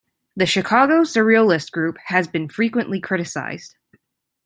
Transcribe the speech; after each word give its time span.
The 0.35 0.47
Chicago 0.47 1.01
Surrealist 1.01 1.71
Group 1.71 1.99
has 2.05 2.27
been 2.27 2.49
frequently 2.49 2.99
criticised. 2.99 3.75